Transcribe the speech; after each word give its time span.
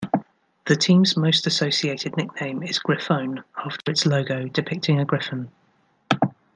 The 0.65 0.75
team's 0.75 1.15
most 1.15 1.45
associated 1.45 2.17
nickname 2.17 2.63
is 2.63 2.79
"grifone", 2.79 3.43
after 3.63 3.91
its 3.91 4.03
logo, 4.07 4.47
depicting 4.47 4.99
a 4.99 5.05
griffon. 5.05 5.51